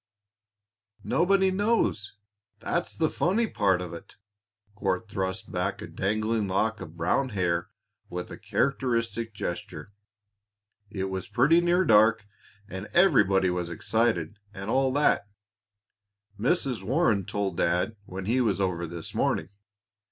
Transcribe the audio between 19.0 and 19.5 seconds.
morning.